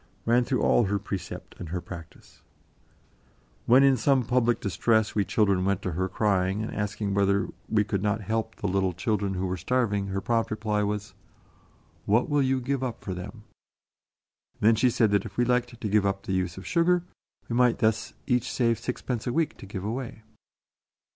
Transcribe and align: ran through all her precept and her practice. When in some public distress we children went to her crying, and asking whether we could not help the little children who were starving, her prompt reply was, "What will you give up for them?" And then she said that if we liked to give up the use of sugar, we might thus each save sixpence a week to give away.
ran 0.25 0.43
through 0.43 0.63
all 0.63 0.85
her 0.85 0.97
precept 0.97 1.53
and 1.59 1.69
her 1.69 1.79
practice. 1.79 2.41
When 3.67 3.83
in 3.83 3.97
some 3.97 4.23
public 4.25 4.59
distress 4.59 5.13
we 5.13 5.23
children 5.23 5.63
went 5.63 5.83
to 5.83 5.91
her 5.91 6.09
crying, 6.09 6.63
and 6.63 6.73
asking 6.73 7.13
whether 7.13 7.49
we 7.69 7.83
could 7.83 8.01
not 8.01 8.21
help 8.21 8.55
the 8.55 8.67
little 8.67 8.93
children 8.93 9.35
who 9.35 9.45
were 9.45 9.57
starving, 9.57 10.07
her 10.07 10.19
prompt 10.19 10.49
reply 10.49 10.81
was, 10.81 11.13
"What 12.07 12.29
will 12.29 12.41
you 12.41 12.59
give 12.59 12.83
up 12.83 13.03
for 13.03 13.13
them?" 13.13 13.43
And 14.55 14.61
then 14.69 14.75
she 14.75 14.89
said 14.89 15.11
that 15.11 15.23
if 15.23 15.37
we 15.37 15.45
liked 15.45 15.79
to 15.79 15.87
give 15.87 16.07
up 16.07 16.23
the 16.23 16.33
use 16.33 16.57
of 16.57 16.65
sugar, 16.65 17.03
we 17.47 17.55
might 17.55 17.77
thus 17.77 18.15
each 18.25 18.51
save 18.51 18.79
sixpence 18.79 19.27
a 19.27 19.31
week 19.33 19.55
to 19.57 19.67
give 19.67 19.83
away. 19.83 20.23